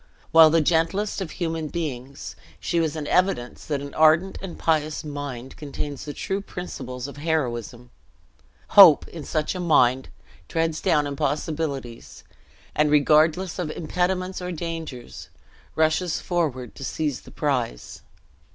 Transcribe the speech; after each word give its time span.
While 0.31 0.49
the 0.49 0.61
gentlest 0.61 1.21
of 1.21 1.29
human 1.29 1.67
beings, 1.67 2.35
she 2.59 2.79
was 2.79 2.95
an 2.95 3.05
evidence 3.05 3.65
that 3.65 3.81
an 3.81 3.93
ardent 3.93 4.39
and 4.41 4.57
pious 4.57 5.03
mind 5.03 5.55
contains 5.57 6.05
the 6.05 6.13
true 6.15 6.41
principles 6.41 7.07
of 7.07 7.17
heroism. 7.17 7.91
Hope, 8.69 9.07
in 9.09 9.23
such 9.23 9.53
a 9.53 9.59
mind, 9.59 10.09
treads 10.49 10.81
down 10.81 11.05
impossibilities; 11.05 12.23
and, 12.73 12.89
regardless 12.89 13.59
of 13.59 13.69
impediments 13.69 14.41
or 14.41 14.51
dangers, 14.51 15.29
rushes 15.75 16.19
forward 16.19 16.73
to 16.73 16.83
seize 16.83 17.21
the 17.21 17.29
prize. 17.29 18.01